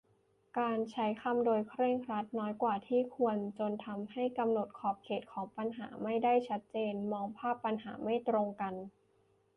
[0.59, 8.73] การใช้คำโดยเคร่งครัดน้อยกว่าที่ควร จนทำให้กำหนดขอบเขตของปัญหาไม่ได้ชัดเจน-มองภาพปัญหาไม่ตรงกัน